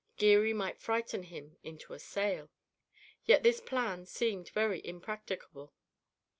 Geary 0.17 0.51
might 0.51 0.79
frighten 0.79 1.21
him 1.21 1.57
into 1.61 1.93
a 1.93 1.99
sale. 1.99 2.49
Yet 3.27 3.43
this 3.43 3.61
plan 3.61 4.07
seemed 4.07 4.49
very 4.49 4.83
impracticable. 4.83 5.75